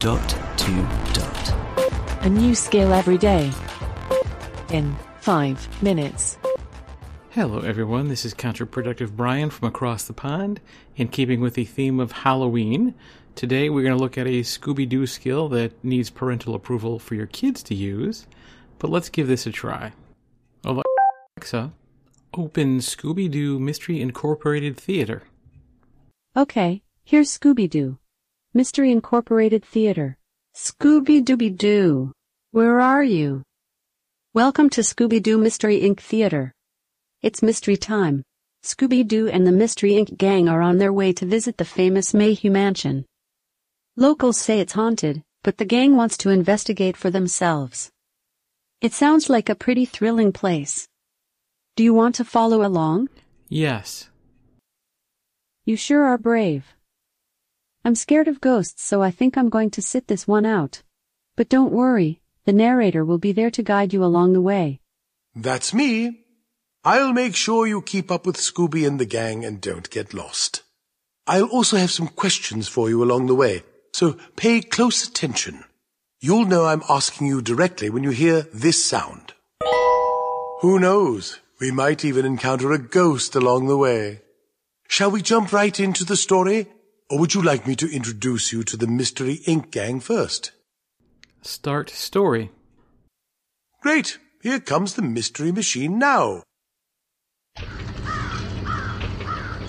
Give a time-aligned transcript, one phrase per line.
[0.00, 0.72] Dot to
[1.12, 2.24] dot.
[2.24, 3.52] A new skill every day.
[4.70, 6.38] In 5 minutes.
[7.32, 8.08] Hello, everyone.
[8.08, 10.58] This is Counterproductive Brian from across the pond.
[10.96, 12.94] In keeping with the theme of Halloween,
[13.34, 17.14] today we're going to look at a Scooby Doo skill that needs parental approval for
[17.14, 18.26] your kids to use.
[18.78, 19.92] But let's give this a try.
[20.64, 21.74] Alexa,
[22.32, 25.24] open Scooby Doo Mystery Incorporated Theater.
[26.34, 27.98] Okay, here's Scooby Doo.
[28.52, 30.18] Mystery Incorporated Theater.
[30.56, 32.10] Scooby Dooby Doo.
[32.50, 33.44] Where are you?
[34.34, 36.00] Welcome to Scooby Doo Mystery Inc.
[36.00, 36.52] Theater.
[37.22, 38.24] It's mystery time.
[38.64, 40.18] Scooby Doo and the Mystery Inc.
[40.18, 43.06] gang are on their way to visit the famous Mayhew Mansion.
[43.94, 47.92] Locals say it's haunted, but the gang wants to investigate for themselves.
[48.80, 50.88] It sounds like a pretty thrilling place.
[51.76, 53.10] Do you want to follow along?
[53.48, 54.10] Yes.
[55.64, 56.74] You sure are brave.
[57.84, 60.82] I'm scared of ghosts, so I think I'm going to sit this one out.
[61.36, 64.80] But don't worry, the narrator will be there to guide you along the way.
[65.34, 66.24] That's me.
[66.84, 70.62] I'll make sure you keep up with Scooby and the gang and don't get lost.
[71.26, 75.64] I'll also have some questions for you along the way, so pay close attention.
[76.20, 79.32] You'll know I'm asking you directly when you hear this sound.
[80.60, 81.40] Who knows?
[81.60, 84.20] We might even encounter a ghost along the way.
[84.88, 86.66] Shall we jump right into the story?
[87.10, 89.72] Or would you like me to introduce you to the Mystery Inc.
[89.72, 90.52] gang first?
[91.42, 92.52] Start story.
[93.82, 94.18] Great.
[94.42, 96.44] Here comes the Mystery Machine now.
[97.56, 97.66] The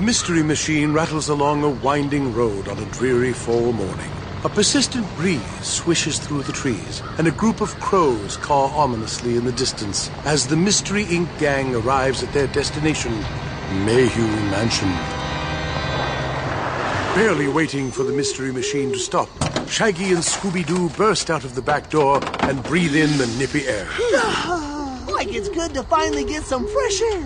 [0.00, 4.10] Mystery Machine rattles along a winding road on a dreary fall morning.
[4.44, 9.44] A persistent breeze swishes through the trees, and a group of crows caw ominously in
[9.44, 11.36] the distance as the Mystery Inc.
[11.40, 13.12] gang arrives at their destination,
[13.84, 14.92] Mayhew Mansion.
[17.14, 19.28] Barely waiting for the Mystery Machine to stop,
[19.68, 23.68] Shaggy and Scooby Doo burst out of the back door and breathe in the nippy
[23.68, 23.86] air.
[25.12, 27.24] like it's good to finally get some fresh air.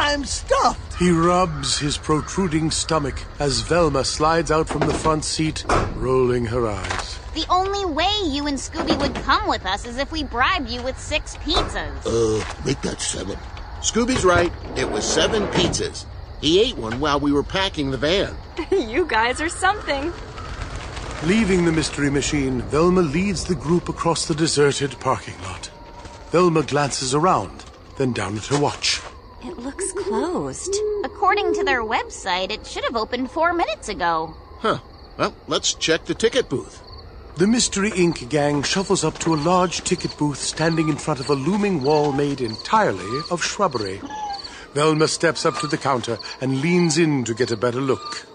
[0.00, 0.98] I'm stuffed.
[0.98, 5.64] He rubs his protruding stomach as Velma slides out from the front seat,
[5.94, 7.20] rolling her eyes.
[7.34, 10.82] The only way you and Scooby would come with us is if we bribed you
[10.82, 12.04] with six pizzas.
[12.04, 13.38] Uh, make that seven.
[13.82, 14.52] Scooby's right.
[14.74, 16.06] It was seven pizzas.
[16.40, 18.36] He ate one while we were packing the van.
[18.70, 20.12] you guys are something.
[21.24, 25.70] Leaving the Mystery Machine, Velma leads the group across the deserted parking lot.
[26.30, 27.64] Velma glances around,
[27.96, 29.00] then down at her watch.
[29.42, 30.76] It looks closed.
[31.04, 34.34] According to their website, it should have opened four minutes ago.
[34.58, 34.78] Huh.
[35.16, 36.82] Well, let's check the ticket booth.
[37.36, 38.28] The Mystery Inc.
[38.28, 42.12] gang shuffles up to a large ticket booth standing in front of a looming wall
[42.12, 44.00] made entirely of shrubbery.
[44.74, 48.26] Velma steps up to the counter and leans in to get a better look.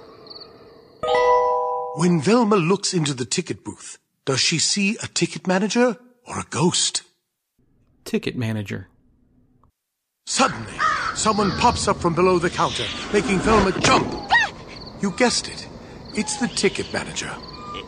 [1.95, 5.97] When Velma looks into the ticket booth, does she see a ticket manager
[6.27, 7.03] or a ghost?
[8.05, 8.87] Ticket manager.
[10.25, 10.79] Suddenly,
[11.15, 14.31] someone pops up from below the counter, making Velma jump.
[15.01, 15.67] You guessed it.
[16.15, 17.35] It's the ticket manager.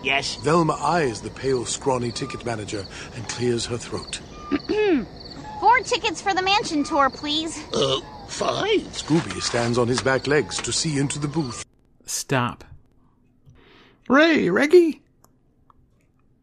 [0.04, 0.36] Yes.
[0.36, 4.20] Velma eyes the pale, scrawny ticket manager and clears her throat.
[5.64, 7.58] Four tickets for the mansion tour, please.
[7.74, 8.82] Uh, fine.
[8.92, 11.64] Scooby stands on his back legs to see into the booth.
[12.06, 12.66] Stop.
[14.10, 15.02] Ray, Reggie!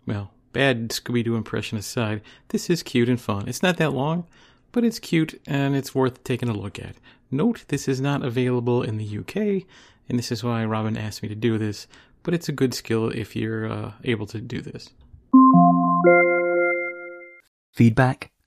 [0.06, 3.46] Well, bad Scooby Doo impression aside, this is cute and fun.
[3.46, 4.26] It's not that long,
[4.72, 6.96] but it's cute and it's worth taking a look at.
[7.30, 9.66] Note this is not available in the UK,
[10.08, 11.86] and this is why Robin asked me to do this,
[12.22, 14.88] but it's a good skill if you're uh, able to do this.
[17.74, 18.30] Feedback,